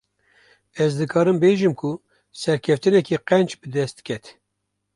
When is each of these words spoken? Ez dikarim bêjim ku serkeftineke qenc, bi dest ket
Ez 0.85 0.91
dikarim 0.99 1.37
bêjim 1.43 1.73
ku 1.81 1.91
serkeftineke 2.41 3.17
qenc, 3.29 3.49
bi 3.59 3.67
dest 3.75 3.97
ket 4.07 4.23